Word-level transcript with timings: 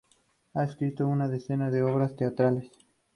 Ha 0.55 0.63
escrito 0.63 1.05
una 1.07 1.27
decena 1.27 1.69
de 1.69 1.83
obras 1.83 2.15
teatrales. 2.15 2.71